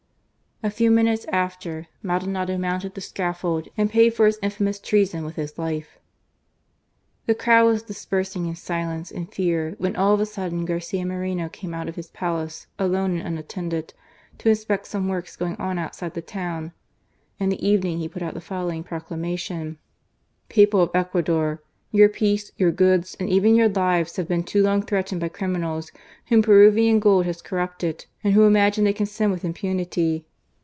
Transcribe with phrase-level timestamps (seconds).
[0.63, 5.35] A few minutes after, Maldonado mounted the scafi'old and paid for his infamous treason with
[5.35, 5.57] his.
[5.57, 5.97] life.
[7.25, 11.49] The crowd was dispersing in silence and fetir when all of a sudden Garcia Moreno
[11.49, 12.89] came out of bis ONE AGAINST ALL.
[12.89, 13.93] 151 Palace, alone and unattended,
[14.37, 16.73] to inspect some works ^oing on outside the town.
[17.39, 19.79] In the evening he put out the following proclamation:
[20.47, 21.63] People of Ecuador.
[21.89, 25.91] Your peace, your goods, and even your lives have been too long threatened by criminals
[26.27, 30.27] whom Peruvian gold has corrupted and who imagine they can sin with impunity.